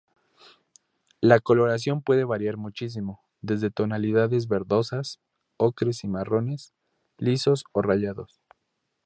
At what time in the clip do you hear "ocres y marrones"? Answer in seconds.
5.57-6.73